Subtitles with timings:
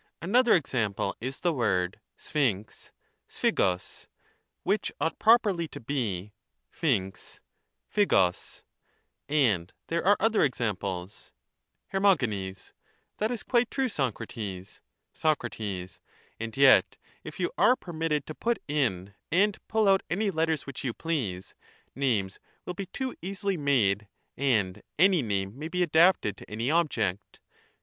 [0.19, 2.89] Another example is the word (y(ply^,
[3.29, 4.07] atpiyyoq,
[4.63, 6.33] which ought properly to be
[6.71, 7.39] (p\y^, (piyybg,
[7.95, 8.63] <T<piyi,
[9.29, 11.31] and there are other examples.
[11.93, 11.93] ^^
[12.35, 12.71] Ifer.
[13.19, 14.81] That is quite true, Socrates.
[15.13, 20.65] Soc: And yet, if you are permitted to put in and pull out any letters
[20.65, 21.53] which you please,
[21.93, 27.39] names will be too easily made, and any name may be adapted to any object.